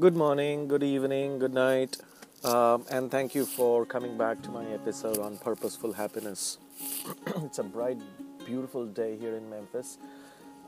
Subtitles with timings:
[0.00, 1.98] Good morning, good evening, good night,
[2.42, 6.56] um, and thank you for coming back to my episode on purposeful happiness.
[7.44, 7.98] it's a bright,
[8.46, 9.98] beautiful day here in Memphis,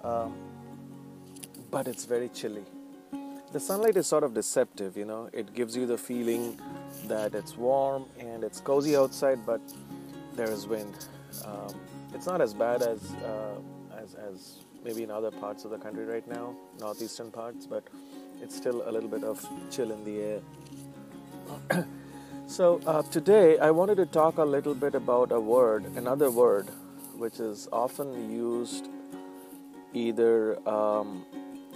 [0.05, 0.35] um,
[1.71, 2.65] but it's very chilly.
[3.55, 6.61] The sunlight is sort of deceptive, you know, it gives you the feeling
[7.07, 9.63] that it's warm and it's cozy outside, but
[10.37, 11.07] there is wind.
[11.47, 11.75] Um,
[12.13, 13.55] it's not as bad as, uh,
[13.97, 17.85] as, as maybe in other parts of the country right now, northeastern parts, but
[18.43, 21.85] it's still a little bit of chill in the air.
[22.49, 26.67] so, uh, today I wanted to talk a little bit about a word, another word,
[27.17, 28.89] which is often used
[29.95, 31.25] either um,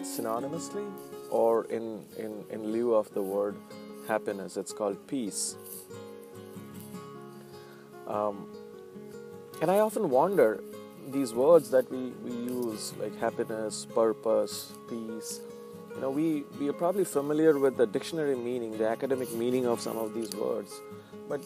[0.01, 0.91] synonymously
[1.30, 3.57] or in, in, in lieu of the word
[4.09, 4.57] happiness.
[4.57, 5.55] It's called peace.
[8.09, 8.48] Um,
[9.62, 10.60] and I often wonder
[11.09, 15.40] these words that we, we use, like happiness, purpose, peace,
[16.01, 19.97] know, we, we are probably familiar with the dictionary meaning, the academic meaning of some
[19.97, 20.80] of these words,
[21.29, 21.41] but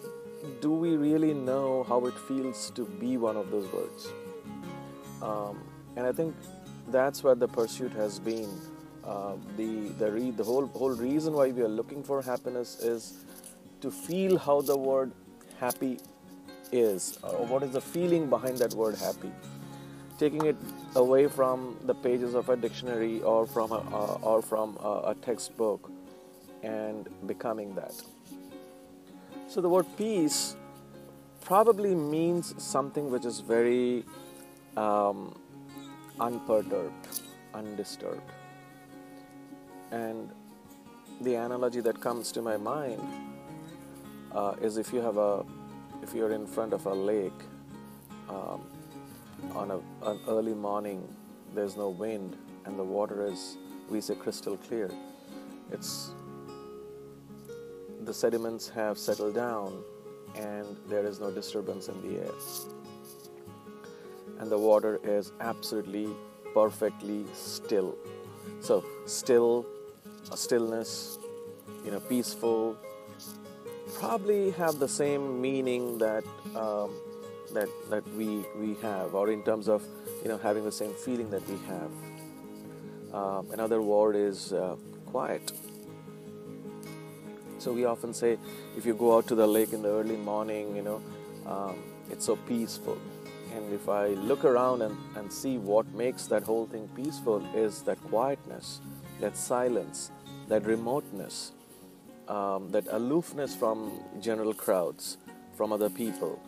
[0.61, 4.09] do we really know how it feels to be one of those words?
[5.23, 5.62] Um,
[5.97, 6.34] and I think
[6.89, 8.48] that's what the pursuit has been.
[9.05, 13.25] Uh, the the re- the whole whole reason why we are looking for happiness is
[13.81, 15.11] to feel how the word
[15.59, 15.98] happy
[16.71, 19.33] is, or what is the feeling behind that word happy
[20.20, 20.56] taking it
[20.96, 25.14] away from the pages of a dictionary or from a, uh, or from a, a
[25.22, 25.90] textbook
[26.62, 27.94] and becoming that.
[29.48, 30.56] So the word peace
[31.41, 34.04] probably means something which is very
[34.76, 35.34] um,
[36.20, 37.22] unperturbed,
[37.54, 38.30] undisturbed.
[39.91, 40.30] And
[41.22, 43.02] the analogy that comes to my mind
[44.32, 45.44] uh, is if you have a,
[46.02, 47.41] if you're in front of a lake,
[48.28, 48.60] um,
[49.55, 51.06] on a, an early morning,
[51.55, 53.56] there's no wind, and the water is,
[53.88, 54.91] we say, crystal clear.
[55.72, 56.12] It's
[58.04, 59.82] the sediments have settled down,
[60.37, 62.32] and there is no disturbance in the air.
[64.38, 66.09] And the water is absolutely,
[66.54, 67.97] perfectly still.
[68.60, 69.66] So, still,
[70.32, 71.19] a stillness,
[71.84, 72.76] you know, peaceful,
[73.94, 76.25] probably have the same meaning that.
[76.56, 76.91] Um,
[77.55, 79.83] that that we we have, or in terms of
[80.22, 81.91] you know having the same feeling that we have.
[83.12, 85.53] Um, another word is uh, quiet.
[87.59, 88.39] So we often say,
[88.77, 91.03] if you go out to the lake in the early morning, you know,
[91.44, 91.77] um,
[92.10, 92.97] it's so peaceful.
[93.55, 97.83] And if I look around and, and see what makes that whole thing peaceful is
[97.83, 98.81] that quietness,
[99.21, 100.10] that silence,
[100.49, 101.53] that remoteness,
[102.28, 105.19] um, that aloofness from general crowds,
[105.56, 106.41] from other people,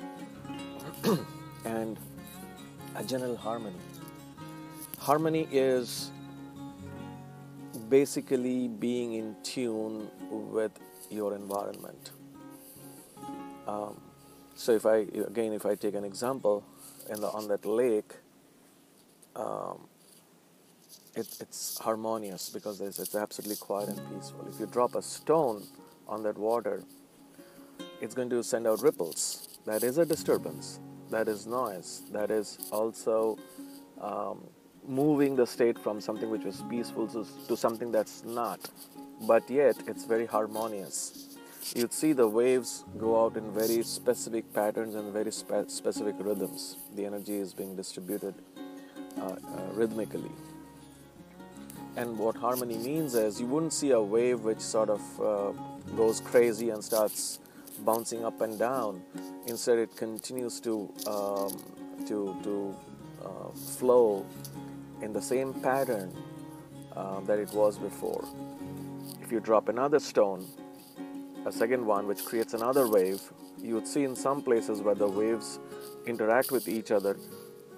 [1.65, 1.99] and
[2.95, 3.77] a general harmony.
[4.99, 6.11] Harmony is
[7.89, 10.73] basically being in tune with
[11.11, 12.12] your environment.
[13.67, 14.01] Um,
[14.55, 16.65] so if I again, if I take an example,
[17.09, 18.12] the, on that lake,
[19.35, 19.89] um,
[21.17, 24.47] it, it's harmonious because it's absolutely quiet and peaceful.
[24.49, 25.65] If you drop a stone
[26.07, 26.85] on that water,
[28.01, 29.49] it's going to send out ripples.
[29.65, 30.81] That is a disturbance
[31.12, 33.39] that is noise, that is also
[34.00, 34.47] um,
[34.87, 38.61] moving the state from something which was peaceful to, to something that's not.
[39.27, 41.37] But yet, it's very harmonious.
[41.77, 46.77] You'd see the waves go out in very specific patterns and very spe- specific rhythms.
[46.97, 48.34] The energy is being distributed
[49.17, 49.37] uh, uh,
[49.75, 50.33] rhythmically.
[51.97, 55.53] And what harmony means is you wouldn't see a wave which sort of uh,
[55.94, 57.39] goes crazy and starts
[57.84, 59.03] bouncing up and down.
[59.47, 61.53] Instead, it continues to um,
[62.06, 62.76] to to
[63.25, 64.26] uh, flow
[65.00, 66.12] in the same pattern
[66.97, 68.25] uh, that it was before.
[69.22, 70.47] If you drop another stone,
[71.47, 73.20] a second one which creates another wave,
[73.60, 75.59] you would see in some places where the waves
[76.06, 77.17] interact with each other,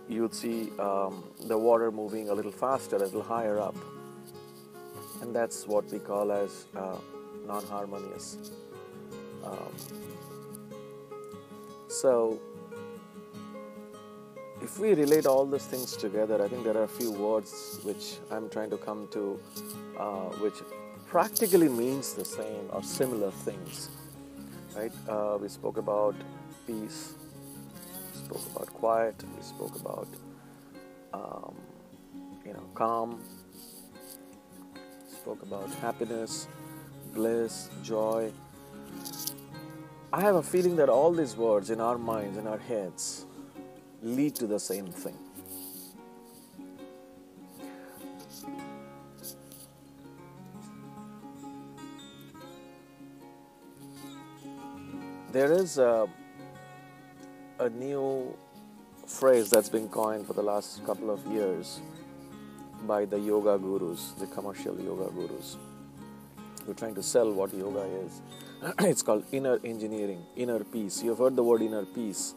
[0.09, 3.77] you would see um, the water moving a little faster, a little higher up.
[5.23, 6.97] And that's what we call as uh,
[7.47, 8.37] non harmonious.
[9.45, 9.75] Um,
[11.89, 12.39] so,
[14.63, 18.17] if we relate all these things together, I think there are a few words which
[18.31, 19.39] I'm trying to come to,
[19.99, 20.55] uh, which
[21.07, 23.91] practically means the same or similar things.
[24.75, 24.93] Right?
[25.09, 26.17] Uh, we spoke about
[26.67, 27.15] peace.
[28.13, 29.15] We spoke about quiet.
[29.37, 30.09] We spoke about,
[31.13, 31.55] um,
[32.45, 33.21] you know, calm.
[35.09, 36.49] Spoke about happiness,
[37.13, 38.33] bliss, joy.
[40.15, 43.27] I have a feeling that all these words in our minds, in our heads,
[44.01, 45.19] lead to the same thing.
[55.33, 56.09] There is a,
[57.59, 58.37] a new
[59.09, 61.81] phrase that's been coined for the last couple of years
[62.87, 65.57] by the yoga gurus, the commercial yoga gurus.
[66.67, 68.23] We're trying to sell what yoga is.
[68.81, 71.03] it's called inner engineering, inner peace.
[71.03, 72.35] You've heard the word inner peace,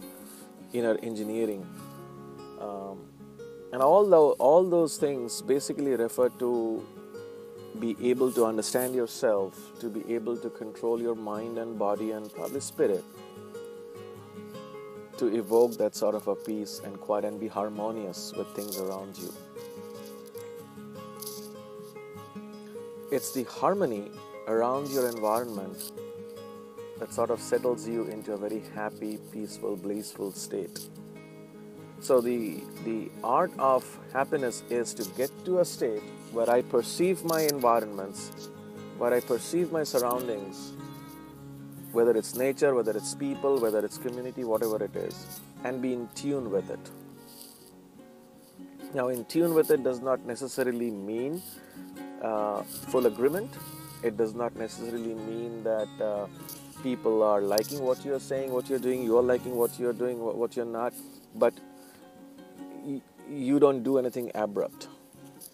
[0.74, 1.66] inner engineering.
[2.60, 3.08] Um,
[3.72, 6.86] and all, the, all those things basically refer to
[7.80, 12.34] be able to understand yourself, to be able to control your mind and body and
[12.34, 13.04] probably spirit,
[15.18, 19.18] to evoke that sort of a peace and quiet and be harmonious with things around
[19.18, 19.32] you.
[23.18, 24.12] It's the harmony
[24.48, 25.92] around your environment
[27.00, 30.82] that sort of settles you into a very happy, peaceful, blissful state.
[32.00, 37.26] So the the art of happiness is to get to a state where I perceive
[37.26, 38.52] my environments,
[39.00, 40.74] where I perceive my surroundings,
[41.94, 46.08] whether it's nature, whether it's people, whether it's community, whatever it is, and be in
[46.14, 46.92] tune with it.
[48.94, 51.42] Now, in tune with it does not necessarily mean
[52.22, 53.52] uh, full agreement.
[54.04, 56.28] It does not necessarily mean that uh,
[56.84, 60.56] people are liking what you're saying, what you're doing, you're liking what you're doing, what
[60.56, 60.94] you're not,
[61.36, 61.54] but
[63.30, 64.88] you don't do anything abrupt.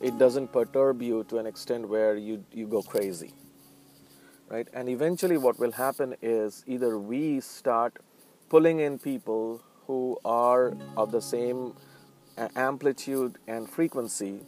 [0.01, 3.33] It doesn't perturb you to an extent where you, you go crazy.
[4.49, 4.67] Right?
[4.73, 7.97] And eventually, what will happen is either we start
[8.49, 11.73] pulling in people who are of the same
[12.55, 14.41] amplitude and frequency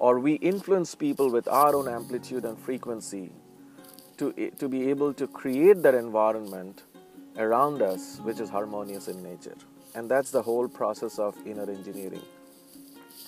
[0.00, 3.30] or we influence people with our own amplitude and frequency
[4.16, 6.82] to, to be able to create that environment
[7.36, 9.56] around us which is harmonious in nature.
[9.94, 12.22] And that's the whole process of inner engineering.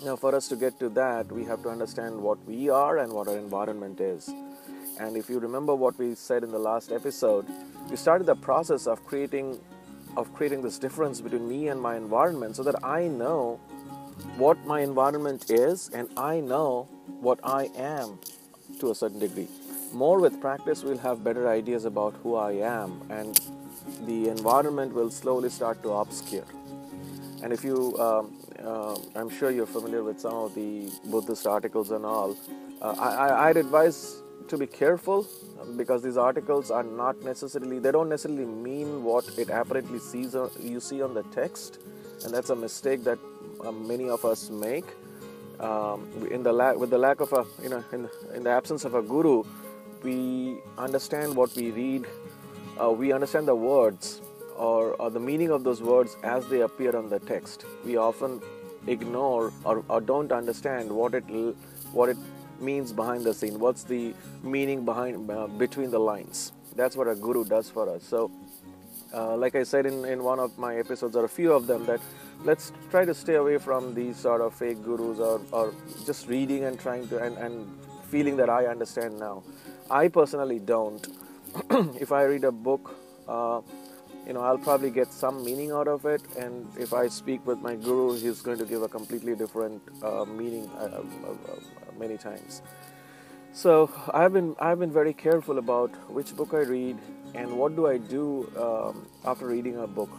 [0.04, 3.12] Now, for us to get to that, we have to understand what we are and
[3.12, 4.28] what our environment is.
[4.98, 7.46] And if you remember what we said in the last episode,
[7.90, 9.60] we started the process of creating
[10.16, 13.58] of creating this difference between me and my environment so that I know
[14.36, 16.88] what my environment is and I know
[17.20, 18.18] what I am
[18.80, 19.48] to a certain degree.
[19.92, 23.38] More with practice, we'll have better ideas about who I am, and
[24.06, 26.46] the environment will slowly start to obscure.
[27.42, 31.90] And if you, um, uh, I'm sure you're familiar with some of the Buddhist articles
[31.90, 32.36] and all,
[32.80, 35.26] uh, I, I'd advise to be careful
[35.76, 40.80] because these articles are not necessarily, they don't necessarily mean what it apparently sees, you
[40.80, 41.80] see on the text,
[42.24, 43.31] and that's a mistake that um,
[43.70, 44.86] many of us make.
[45.60, 48.84] Um, in the la- with the lack of a you know in, in the absence
[48.84, 49.44] of a guru,
[50.02, 52.06] we understand what we read.
[52.80, 54.22] Uh, we understand the words
[54.56, 57.64] or, or, the meaning of those words as they appear on the text.
[57.84, 58.40] We often
[58.86, 61.24] ignore or, or don't understand what it
[61.92, 62.16] what it
[62.60, 63.58] means behind the scene.
[63.58, 66.52] What's the meaning behind uh, between the lines?
[66.74, 68.02] That's what a guru does for us.
[68.04, 68.30] So,
[69.12, 71.84] uh, like I said in, in one of my episodes, or a few of them,
[71.86, 72.00] that
[72.44, 75.74] let's try to stay away from these sort of fake gurus or, or
[76.06, 77.66] just reading and trying to and, and
[78.10, 79.42] feeling that I understand now.
[79.90, 81.06] I personally don't.
[82.00, 82.96] if I read a book,
[83.28, 83.60] uh,
[84.26, 87.58] you know, I'll probably get some meaning out of it, and if I speak with
[87.58, 91.56] my guru, he's going to give a completely different uh, meaning uh, uh, uh
[91.98, 92.62] many times.
[93.52, 96.98] So I've been I've been very careful about which book I read
[97.34, 100.10] and what do I do um, after reading a book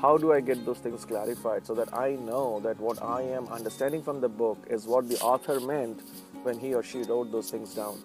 [0.00, 3.48] how do I get those things clarified so that I know that what I am
[3.48, 6.00] understanding from the book is what the author meant
[6.42, 7.98] when he or she wrote those things down.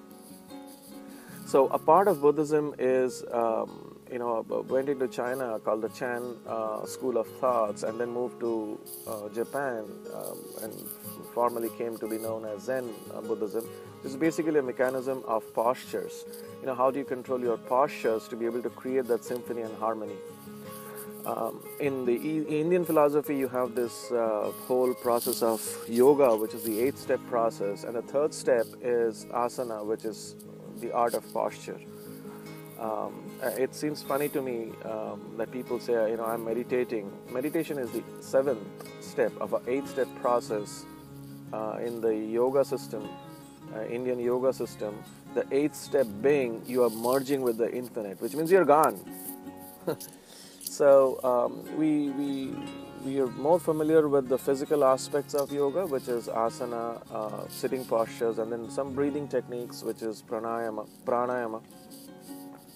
[1.45, 6.35] So a part of Buddhism is, um, you know, went into China called the Chan
[6.47, 10.73] uh, School of Thoughts, and then moved to uh, Japan, um, and
[11.33, 13.63] formally came to be known as Zen uh, Buddhism.
[14.05, 16.25] Is basically a mechanism of postures.
[16.61, 19.63] You know, how do you control your postures to be able to create that symphony
[19.63, 20.13] and harmony?
[21.25, 25.59] Um, in the e- Indian philosophy, you have this uh, whole process of
[25.89, 30.35] yoga, which is the eight step process, and the third step is asana, which is
[30.81, 31.79] the art of posture.
[32.79, 37.11] Um, uh, it seems funny to me um, that people say, you know, I'm meditating.
[37.31, 38.67] Meditation is the seventh
[38.99, 40.85] step of an eight step process
[41.53, 43.09] uh, in the yoga system,
[43.75, 45.03] uh, Indian yoga system.
[45.33, 48.99] The eighth step being you are merging with the infinite, which means you're gone.
[50.75, 52.53] So um, we, we,
[53.05, 57.85] we are more familiar with the physical aspects of yoga, which is asana, uh, sitting
[57.85, 61.61] postures, and then some breathing techniques, which is pranayama, pranayama.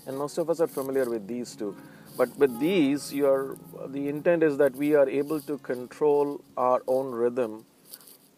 [0.08, 1.76] And most of us are familiar with these two.
[2.16, 7.12] But with these, are, the intent is that we are able to control our own
[7.12, 7.66] rhythm,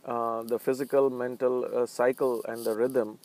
[0.05, 3.19] uh, the physical, mental uh, cycle, and the rhythm.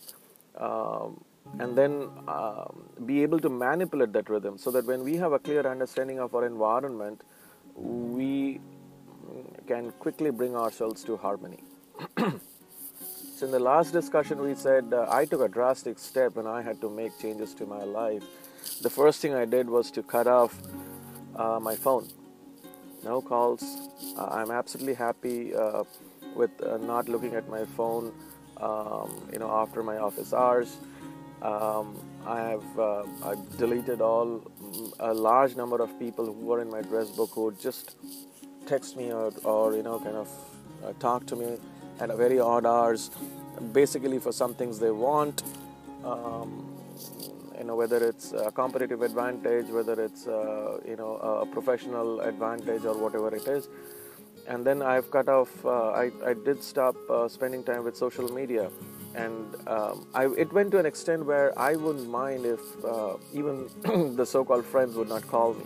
[0.57, 1.25] Um,
[1.59, 5.39] and then um, be able to manipulate that rhythm so that when we have a
[5.39, 7.23] clear understanding of our environment,
[7.75, 8.61] we
[9.67, 11.63] can quickly bring ourselves to harmony.
[12.19, 16.63] so, in the last discussion, we said uh, I took a drastic step and I
[16.63, 18.23] had to make changes to my life.
[18.83, 20.59] The first thing I did was to cut off
[21.35, 22.09] uh, my phone.
[23.05, 23.63] No calls.
[24.19, 25.85] Uh, I'm absolutely happy uh,
[26.37, 28.13] with uh, not looking at my phone,
[28.59, 30.77] um, you know, after my office hours.
[31.43, 34.43] Um, I have uh, I've deleted all
[35.01, 37.97] a large number of people who were in my address book who just
[38.67, 40.29] text me or, or you know kind of
[40.85, 41.59] uh, talk to me
[42.01, 43.11] at a very odd hours,
[43.73, 45.43] basically for some things they want.
[46.05, 46.73] Um,
[47.59, 52.85] you know whether it's a competitive advantage, whether it's uh, you know a professional advantage
[52.85, 53.69] or whatever it is.
[54.47, 55.65] And then I've cut off.
[55.65, 58.71] Uh, I I did stop uh, spending time with social media
[59.17, 63.69] and um, I, it went to an extent where I wouldn't mind if uh, even
[64.17, 65.65] the so-called friends would not call me.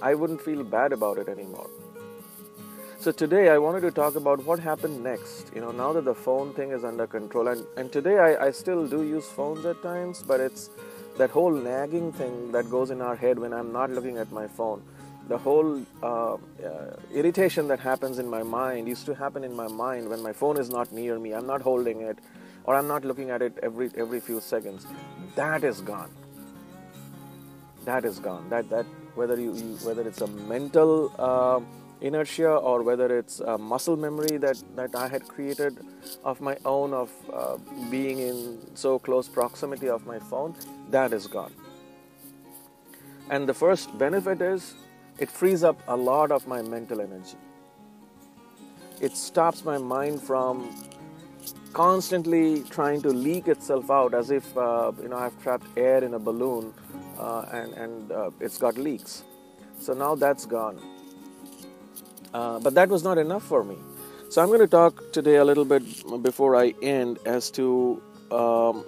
[0.00, 1.68] I wouldn't feel bad about it anymore.
[2.98, 5.52] So today I wanted to talk about what happened next.
[5.54, 8.50] You know, now that the phone thing is under control, and, and today I, I
[8.50, 10.70] still do use phones at times, but it's
[11.18, 14.48] that whole nagging thing that goes in our head when I'm not looking at my
[14.48, 14.82] phone.
[15.28, 16.38] The whole uh, uh,
[17.12, 20.56] irritation that happens in my mind used to happen in my mind when my phone
[20.56, 21.32] is not near me.
[21.32, 22.18] I'm not holding it
[22.64, 24.86] or I'm not looking at it every every few seconds.
[25.34, 26.10] That is gone.
[27.84, 28.48] That is gone.
[28.50, 31.60] That that whether you, you whether it's a mental uh,
[32.00, 35.78] inertia or whether it's a muscle memory that that I had created
[36.24, 37.56] of my own of uh,
[37.90, 40.54] being in so close proximity of my phone,
[40.90, 41.52] that is gone.
[43.28, 44.74] And the first benefit is
[45.18, 47.38] it frees up a lot of my mental energy.
[49.00, 50.74] It stops my mind from
[51.72, 56.14] constantly trying to leak itself out as if uh, you know I've trapped air in
[56.14, 56.72] a balloon
[57.18, 59.24] uh, and and uh, it's got leaks.
[59.78, 60.80] So now that's gone.
[62.32, 63.76] Uh, but that was not enough for me.
[64.30, 65.82] So I'm going to talk today a little bit
[66.22, 68.84] before I end as to um,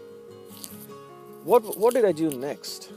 [1.44, 2.90] what what did I do next?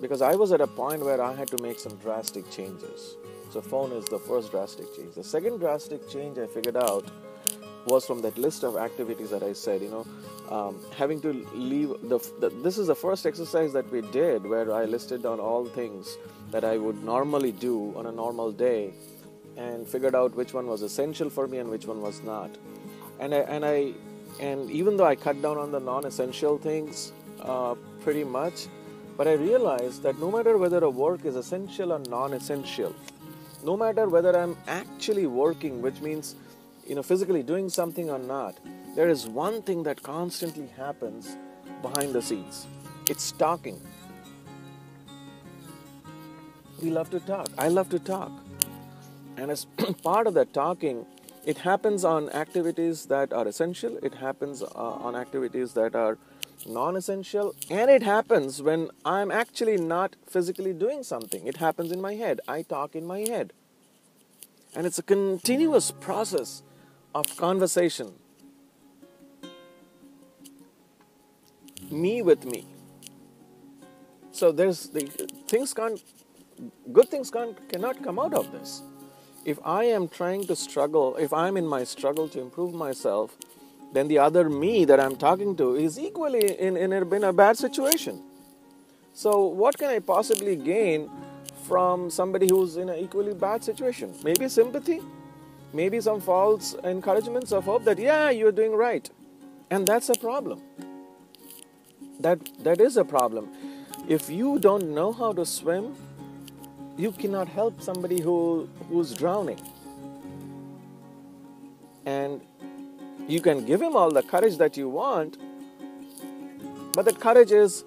[0.00, 3.16] Because I was at a point where I had to make some drastic changes.
[3.50, 5.14] So phone is the first drastic change.
[5.14, 7.04] The second drastic change I figured out
[7.86, 10.06] was from that list of activities that I said, you know,
[10.54, 14.72] um, having to leave the, the, This is the first exercise that we did where
[14.72, 16.16] I listed down all things
[16.50, 18.92] that I would normally do on a normal day
[19.56, 22.50] and figured out which one was essential for me and which one was not.
[23.20, 23.92] And I, and I,
[24.40, 28.66] and even though I cut down on the non-essential things uh, pretty much,
[29.16, 32.94] but I realized that no matter whether a work is essential or non-essential,
[33.64, 36.34] no matter whether I'm actually working, which means
[36.86, 38.58] you know, physically doing something or not,
[38.94, 41.36] there is one thing that constantly happens
[41.82, 42.66] behind the scenes.
[43.08, 43.80] It's talking.
[46.82, 47.48] We love to talk.
[47.56, 48.32] I love to talk.
[49.36, 49.64] And as
[50.02, 51.06] part of that talking,
[51.44, 56.18] it happens on activities that are essential, it happens uh, on activities that are
[56.66, 61.46] non essential, and it happens when I'm actually not physically doing something.
[61.46, 62.40] It happens in my head.
[62.48, 63.52] I talk in my head.
[64.74, 66.62] And it's a continuous process
[67.14, 68.12] of conversation.
[71.90, 72.66] Me with me.
[74.32, 75.02] So there's the
[75.46, 76.02] things can't
[76.92, 78.82] good things can't cannot come out of this.
[79.44, 83.36] If I am trying to struggle, if I'm in my struggle to improve myself,
[83.94, 87.32] then the other me that I'm talking to is equally in, in, a, in a
[87.32, 88.22] bad situation.
[89.14, 91.10] So, what can I possibly gain
[91.62, 94.14] from somebody who's in an equally bad situation?
[94.22, 95.00] Maybe sympathy,
[95.72, 99.08] maybe some false encouragements of hope that yeah you're doing right.
[99.70, 100.60] And that's a problem.
[102.20, 103.48] That that is a problem.
[104.08, 105.94] If you don't know how to swim
[106.96, 109.60] you cannot help somebody who who's drowning.
[112.06, 112.40] And
[113.26, 115.38] you can give him all the courage that you want
[116.92, 117.84] but that courage is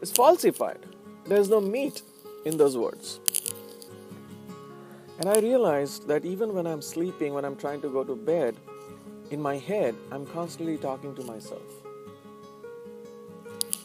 [0.00, 0.78] is falsified
[1.26, 2.02] there's no meat
[2.44, 3.20] in those words
[5.18, 8.54] and I realized that even when I'm sleeping, when I'm trying to go to bed,
[9.30, 11.62] in my head, I'm constantly talking to myself.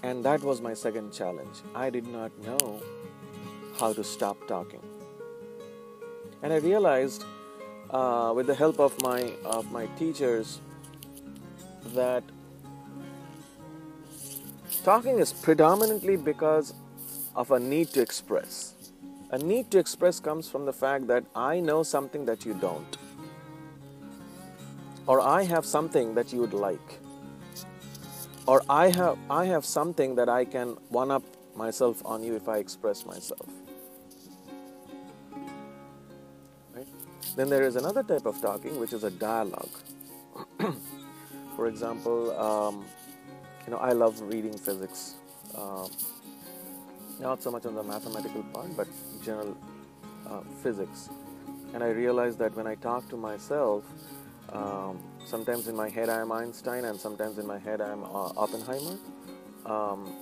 [0.03, 1.61] And that was my second challenge.
[1.73, 2.81] I did not know
[3.79, 4.81] how to stop talking.
[6.43, 7.23] And I realized,
[7.91, 10.59] uh, with the help of my of my teachers,
[11.93, 12.23] that
[14.83, 16.73] talking is predominantly because
[17.35, 18.73] of a need to express.
[19.31, 22.97] A need to express comes from the fact that I know something that you don't,
[25.07, 26.99] or I have something that you would like,
[28.45, 31.23] or I have I have something that I can one up
[31.55, 33.60] myself on you if I express myself.
[37.35, 39.69] Then there is another type of talking which is a dialogue.
[41.55, 42.85] For example, um,
[43.65, 45.15] you know I love reading physics.
[45.55, 45.89] Um,
[47.19, 48.87] not so much on the mathematical part, but
[49.23, 49.55] general
[50.27, 51.09] uh, physics.
[51.73, 53.85] And I realize that when I talk to myself,
[54.51, 58.03] um, sometimes in my head I am Einstein, and sometimes in my head I am
[58.03, 58.97] uh, Oppenheimer.
[59.65, 60.15] Um,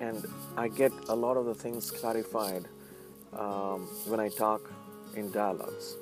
[0.00, 0.24] and
[0.56, 2.66] I get a lot of the things clarified
[3.36, 4.62] um, when I talk
[5.14, 5.96] in dialogues.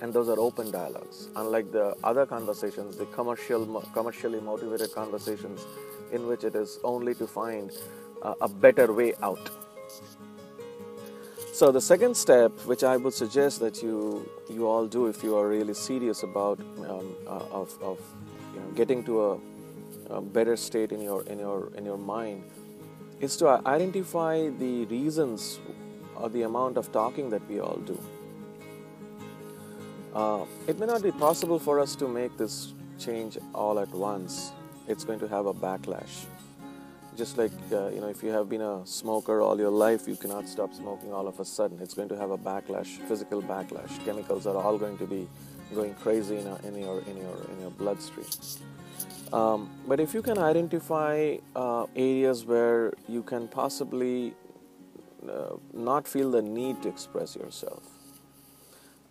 [0.00, 5.66] And those are open dialogues, unlike the other conversations, the commercial, commercially motivated conversations,
[6.12, 7.72] in which it is only to find
[8.22, 9.50] uh, a better way out.
[11.52, 15.36] So the second step, which I would suggest that you you all do if you
[15.36, 17.98] are really serious about um, uh, of, of
[18.54, 19.38] you know, getting to a,
[20.10, 22.44] a, better state in your in your in your mind,
[23.20, 25.58] is to identify the reasons
[26.14, 27.98] or the amount of talking that we all do.
[30.14, 34.52] Uh, it may not be possible for us to make this change all at once.
[34.86, 36.24] It's going to have a backlash.
[37.16, 40.14] Just like uh, you know if you have been a smoker all your life you
[40.14, 41.80] cannot stop smoking all of a sudden.
[41.80, 43.92] It's going to have a backlash physical backlash.
[44.04, 45.28] Chemicals are all going to be
[45.74, 48.26] going crazy in, a, in your in your in your bloodstream.
[49.32, 54.34] Um, but if you can identify uh, areas where you can possibly
[55.28, 57.97] uh, not feel the need to express yourself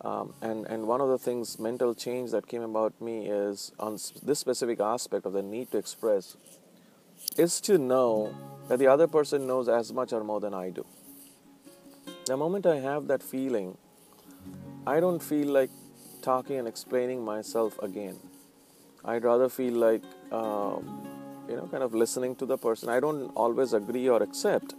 [0.00, 3.98] um, and and one of the things mental change that came about me is on
[4.22, 6.36] this specific aspect of the need to express
[7.36, 8.34] is to know
[8.68, 10.84] that the other person knows as much or more than I do.
[12.26, 13.76] The moment I have that feeling,
[14.86, 15.70] I don't feel like
[16.22, 18.18] talking and explaining myself again.
[19.04, 21.08] I'd rather feel like, um,
[21.48, 22.88] you know, kind of listening to the person.
[22.88, 24.74] I don't always agree or accept,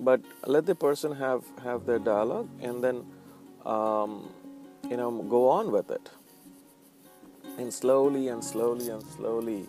[0.00, 3.04] but let the person have, have their dialogue and then,
[3.66, 4.30] um,
[4.90, 6.10] you know, go on with it.
[7.58, 9.66] And slowly and slowly and slowly,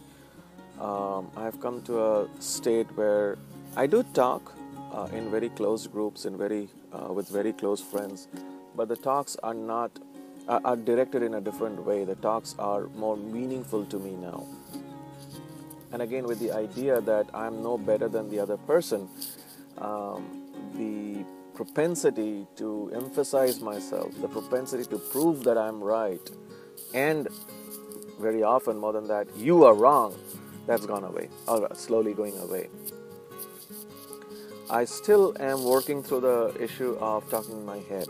[0.80, 3.38] um, I've come to a state where
[3.76, 4.54] I do talk
[4.94, 8.28] uh, in very close groups, and very uh, with very close friends,
[8.76, 9.92] but the talks are not
[10.48, 12.06] uh, are directed in a different way.
[12.06, 14.46] The talks are more meaningful to me now,
[15.92, 19.10] and again with the idea that I'm no better than the other person.
[19.78, 21.26] Um, the
[21.60, 26.26] propensity to emphasize myself, the propensity to prove that I'm right,
[26.94, 27.28] and
[28.18, 30.16] very often more than that, you are wrong
[30.68, 32.70] that's gone away, or slowly going away.
[34.70, 38.08] I still am working through the issue of talking in my head.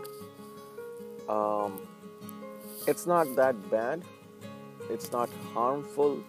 [1.28, 1.80] Um,
[2.86, 4.04] it's not that bad.
[4.88, 6.22] It's not harmful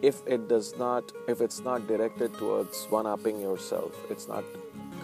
[0.00, 3.92] if it does not if it's not directed towards one upping yourself.
[4.08, 4.44] It's not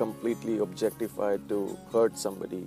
[0.01, 1.59] completely objectified to
[1.93, 2.65] hurt somebody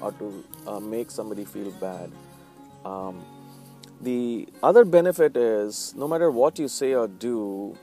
[0.00, 2.10] or to uh, make somebody feel bad.
[2.84, 3.24] Um,
[4.00, 7.76] the other benefit is no matter what you say or do,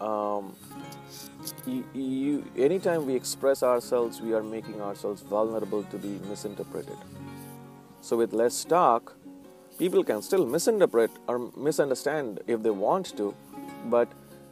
[0.00, 0.54] um,
[1.66, 6.98] you, you, anytime we express ourselves, we are making ourselves vulnerable to be misinterpreted.
[8.02, 9.16] So, with less talk,
[9.78, 13.34] people can still misinterpret or misunderstand if they want to,
[13.86, 14.08] but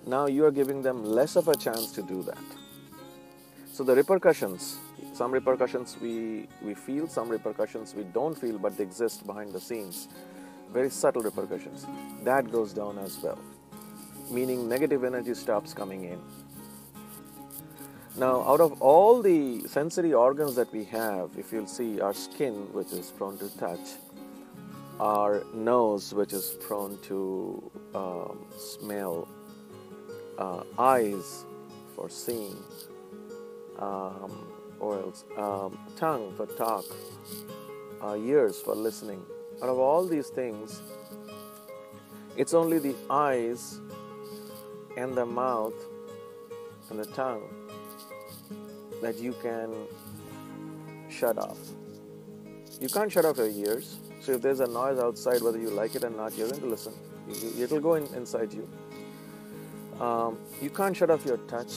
[0.07, 2.60] now you are giving them less of a chance to do that.
[3.73, 4.79] So, the repercussions
[5.13, 9.61] some repercussions we, we feel, some repercussions we don't feel, but they exist behind the
[9.61, 10.09] scenes
[10.73, 11.87] very subtle repercussions.
[12.25, 13.39] That goes down as well,
[14.31, 16.21] meaning negative energy stops coming in.
[18.17, 22.73] Now, out of all the sensory organs that we have, if you'll see our skin,
[22.73, 23.97] which is prone to touch,
[24.99, 29.29] our nose, which is prone to um, smell,
[30.39, 31.45] uh, eyes
[31.95, 32.57] for seeing,
[33.81, 34.47] um,
[34.79, 36.85] or else um, tongue for talk,
[38.03, 39.23] uh, ears for listening,
[39.63, 40.83] out of all these things,
[42.37, 43.81] it's only the eyes
[44.97, 45.75] and the mouth
[46.89, 47.43] and the tongue
[49.03, 49.75] that you can
[51.09, 51.59] shut off.
[52.81, 53.99] You can't shut off your ears.
[54.21, 56.67] So if there's a noise outside, whether you like it or not, you're going to
[56.67, 56.95] listen.
[57.59, 58.69] It'll go in, inside you.
[60.01, 61.73] Um, you can't shut off your touch.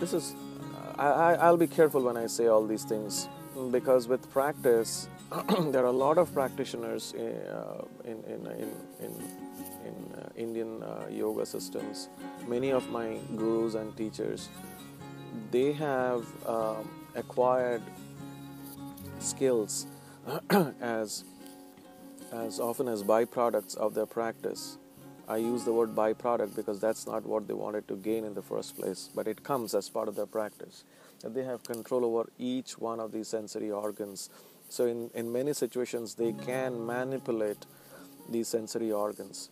[0.00, 0.34] This is.
[0.98, 3.28] I, I'll be careful when I say all these things
[3.70, 5.08] because with practice,
[5.70, 9.12] there are a lot of practitioners uh, in, in, in, in,
[9.86, 12.08] in uh, Indian uh, yoga systems.
[12.48, 14.48] Many of my gurus and teachers,
[15.52, 17.82] they have um, acquired
[19.20, 19.86] skills
[20.80, 21.24] as,
[22.32, 24.78] as often as byproducts of their practice.
[25.28, 28.42] I use the word byproduct because that's not what they wanted to gain in the
[28.42, 30.84] first place, but it comes as part of their practice.
[31.22, 34.30] And they have control over each one of these sensory organs.
[34.70, 37.66] So, in, in many situations, they can manipulate
[38.30, 39.50] these sensory organs.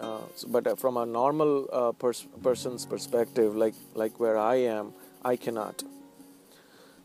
[0.00, 4.56] Uh, so, but uh, from a normal uh, pers- person's perspective, like, like where I
[4.56, 4.92] am,
[5.24, 5.82] I cannot.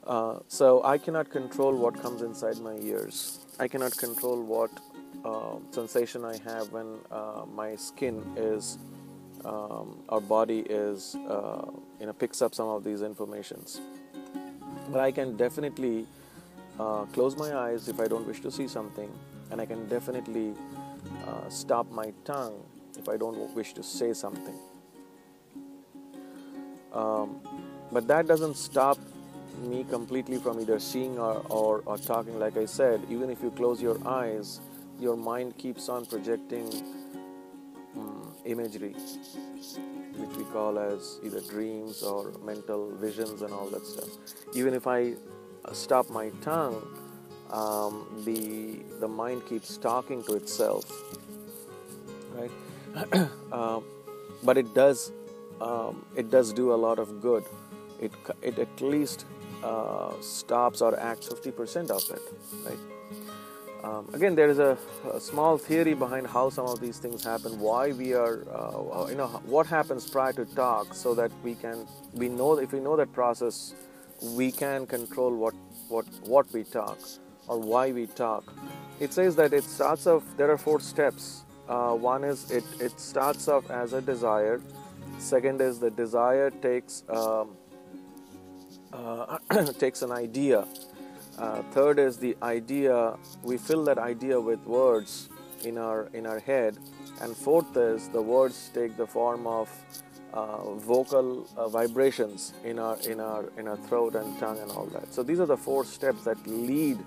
[0.05, 3.39] Uh, so I cannot control what comes inside my ears.
[3.59, 4.69] I cannot control what
[5.25, 8.77] uh, sensation I have when uh, my skin is,
[9.43, 11.65] um, our body is, uh,
[11.99, 13.81] you know, picks up some of these informations.
[14.91, 16.05] But I can definitely
[16.79, 19.11] uh, close my eyes if I don't wish to see something,
[19.49, 20.53] and I can definitely
[21.27, 22.61] uh, stop my tongue
[22.97, 24.55] if I don't wish to say something.
[26.93, 27.39] Um,
[27.91, 28.97] but that doesn't stop
[29.63, 32.39] me completely from either seeing or, or, or talking.
[32.39, 34.59] Like I said, even if you close your eyes,
[34.99, 36.67] your mind keeps on projecting
[37.97, 38.95] um, imagery,
[40.17, 44.09] which we call as either dreams or mental visions and all that stuff.
[44.53, 45.13] Even if I
[45.65, 46.81] uh, stop my tongue,
[47.51, 50.85] um, the the mind keeps talking to itself,
[52.33, 52.51] right?
[53.51, 53.79] uh,
[54.43, 55.11] but it does
[55.61, 57.43] um, it does do a lot of good.
[57.99, 59.25] It it at least
[59.63, 62.21] uh, stops or acts 50% of it,
[62.65, 62.94] right?
[63.85, 64.75] Um, again, there is a,
[65.13, 67.59] a, small theory behind how some of these things happen.
[67.59, 71.85] Why we are, uh, you know, what happens prior to talk, so that we can,
[72.13, 73.75] we know if we know that process,
[74.33, 75.53] we can control what
[75.87, 76.97] what what we talk
[77.47, 78.51] or why we talk.
[78.99, 80.23] It says that it starts off.
[80.35, 81.43] There are four steps.
[81.69, 84.61] Uh, one is it it starts off as a desire.
[85.19, 87.55] Second is the desire takes um,
[88.91, 89.37] uh,
[89.77, 90.67] takes an idea
[91.37, 95.29] uh, third is the idea, we fill that idea with words
[95.63, 96.77] in our, in our head.
[97.21, 99.69] And fourth is the words take the form of
[100.33, 104.85] uh, vocal uh, vibrations in our, in, our, in our throat and tongue and all
[104.87, 105.13] that.
[105.13, 106.99] So these are the four steps that lead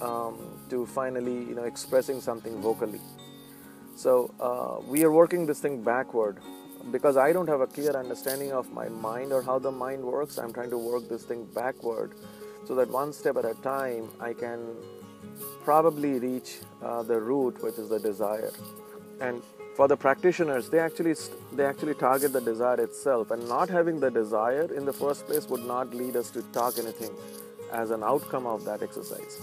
[0.00, 0.36] um,
[0.70, 3.00] to finally you know, expressing something vocally.
[3.96, 6.38] So uh, we are working this thing backward
[6.90, 10.38] because I don't have a clear understanding of my mind or how the mind works.
[10.38, 12.14] I'm trying to work this thing backward
[12.66, 14.60] so that one step at a time I can
[15.64, 18.52] probably reach uh, the root, which is the desire.
[19.20, 19.42] And
[19.76, 21.14] for the practitioners, they actually
[21.52, 25.48] they actually target the desire itself, and not having the desire in the first place
[25.48, 27.14] would not lead us to talk anything
[27.72, 29.40] as an outcome of that exercise.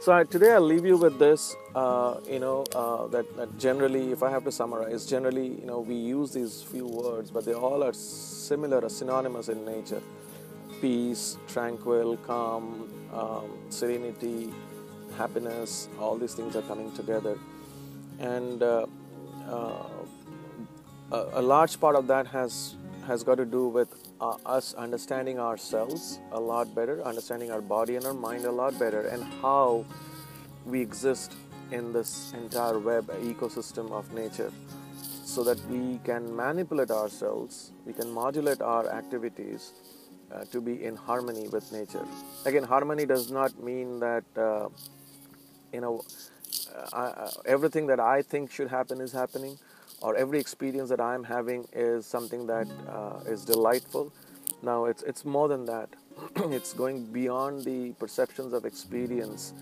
[0.00, 1.56] So I, today I'll leave you with this.
[1.74, 5.80] Uh, you know uh, that, that generally, if I have to summarize, generally you know
[5.80, 10.02] we use these few words, but they all are similar, or synonymous in nature
[10.80, 14.52] peace, tranquil, calm, um, serenity,
[15.16, 17.38] happiness, all these things are coming together.
[18.18, 18.86] And uh,
[19.48, 19.82] uh,
[21.12, 26.20] a, large part of that has, has got to do with uh, us understanding ourselves
[26.32, 29.84] a lot better, understanding our body and our mind a lot better, and how
[30.64, 31.34] we exist
[31.70, 34.52] in this entire web ecosystem of nature
[35.24, 39.72] so that we can manipulate ourselves, we can modulate our activities
[40.32, 42.04] uh, to be in harmony with nature.
[42.44, 44.68] Again, harmony does not mean that uh,
[45.72, 46.02] you know
[46.74, 49.58] uh, I, everything that I think should happen is happening,
[50.00, 54.12] or every experience that I'm having is something that uh, is delightful.
[54.62, 55.88] Now, it's it's more than that.
[56.36, 59.52] it's going beyond the perceptions of experience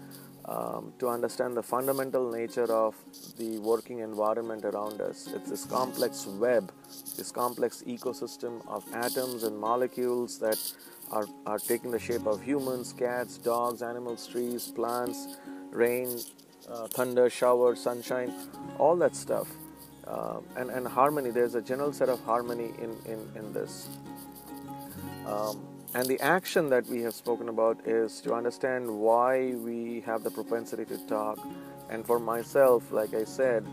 [0.46, 2.94] um, to understand the fundamental nature of
[3.38, 5.28] the working environment around us.
[5.34, 6.70] It's this complex web,
[7.16, 10.60] this complex ecosystem of atoms and molecules that
[11.10, 15.38] are, are taking the shape of humans, cats, dogs, animals, trees, plants,
[15.70, 16.18] rain,
[16.70, 18.32] uh, thunder, shower, sunshine,
[18.78, 19.48] all that stuff.
[20.06, 23.88] Uh, and, and harmony, there's a general set of harmony in, in, in this.
[25.26, 30.24] Um, and the action that we have spoken about is to understand why we have
[30.24, 31.38] the propensity to talk.
[31.88, 33.64] And for myself, like I said,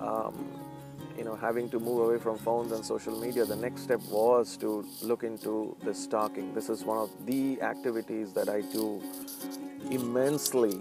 [0.00, 0.48] um,
[1.16, 4.56] you know, having to move away from phones and social media, the next step was
[4.58, 6.54] to look into this talking.
[6.54, 9.02] This is one of the activities that I do
[9.90, 10.80] immensely.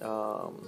[0.00, 0.66] Um,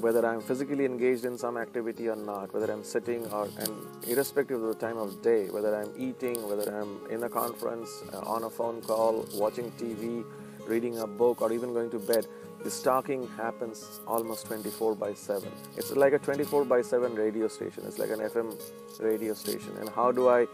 [0.00, 3.72] whether I'm physically engaged in some activity or not, whether I'm sitting or and
[4.06, 8.18] irrespective of the time of day, whether I'm eating, whether I'm in a conference, uh,
[8.20, 10.24] on a phone call, watching TV,
[10.66, 12.26] reading a book, or even going to bed,
[12.64, 15.48] this talking happens almost 24 by 7.
[15.76, 17.84] It's like a 24 by 7 radio station.
[17.86, 18.58] It's like an FM
[19.00, 19.76] radio station.
[19.78, 20.46] And how do I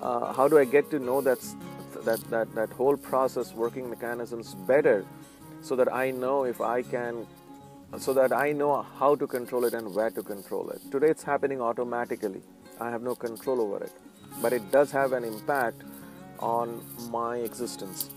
[0.00, 1.38] uh, how do I get to know that
[2.04, 5.04] that that whole process, working mechanisms better,
[5.60, 7.26] so that I know if I can
[7.98, 10.80] so that I know how to control it and where to control it.
[10.90, 12.42] Today it's happening automatically.
[12.80, 13.92] I have no control over it,
[14.42, 15.82] but it does have an impact
[16.38, 18.10] on my existence.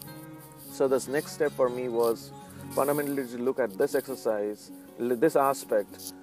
[0.72, 2.32] So this next step for me was
[2.72, 6.14] fundamentally to look at this exercise, this aspect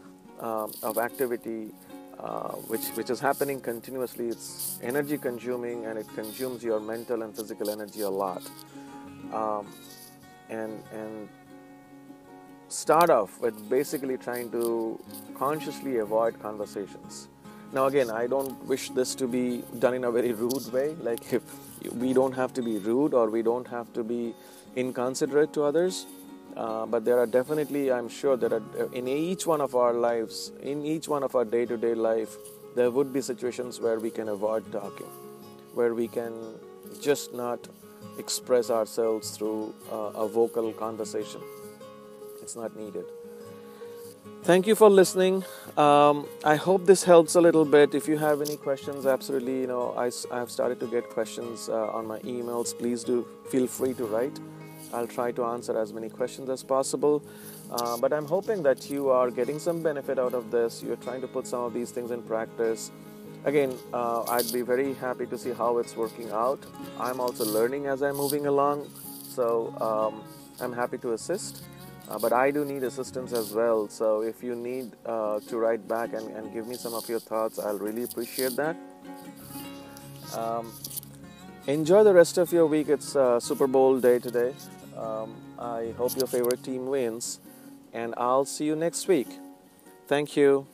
[0.40, 1.72] um, of activity,
[2.18, 4.28] uh, which which is happening continuously.
[4.28, 8.42] It's energy consuming and it consumes your mental and physical energy a lot.
[9.32, 9.66] Um,
[10.48, 11.28] and and
[12.68, 15.00] start off with basically trying to
[15.38, 17.28] consciously avoid conversations.
[17.72, 20.94] Now, again, I don't wish this to be done in a very rude way.
[21.00, 21.42] Like, if
[21.94, 24.34] we don't have to be rude or we don't have to be
[24.76, 26.06] inconsiderate to others,
[26.56, 30.84] uh, but there are definitely, I'm sure, that in each one of our lives, in
[30.84, 32.36] each one of our day to day life,
[32.74, 35.10] there would be situations where we can avoid talking,
[35.74, 36.32] where we can
[37.00, 37.68] just not
[38.18, 41.40] express ourselves through uh, a vocal conversation.
[42.46, 43.06] It's not needed.
[44.44, 45.44] Thank you for listening.
[45.76, 47.92] Um, I hope this helps a little bit.
[47.92, 51.68] If you have any questions, absolutely, you know, I, I have started to get questions
[51.68, 52.78] uh, on my emails.
[52.78, 54.38] Please do feel free to write.
[54.94, 57.20] I'll try to answer as many questions as possible.
[57.68, 60.84] Uh, but I'm hoping that you are getting some benefit out of this.
[60.84, 62.92] You're trying to put some of these things in practice.
[63.44, 66.60] Again, uh, I'd be very happy to see how it's working out.
[67.00, 68.88] I'm also learning as I'm moving along,
[69.28, 70.22] so um,
[70.60, 71.64] I'm happy to assist.
[72.08, 73.88] Uh, but I do need assistance as well.
[73.88, 77.18] So if you need uh, to write back and, and, give me some of your
[77.18, 78.76] thoughts, I'll really appreciate that.
[80.36, 80.72] Um,
[81.66, 82.88] enjoy the rest of your week.
[82.88, 84.54] It's uh, Super Bowl day today.
[84.96, 87.40] Um, I hope your favorite team wins,
[87.92, 89.28] and I'll see you next week.
[90.06, 90.66] Thank you.